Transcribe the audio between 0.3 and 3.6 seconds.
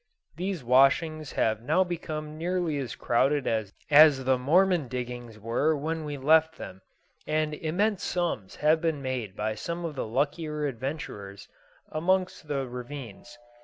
These washings have now become nearly as crowded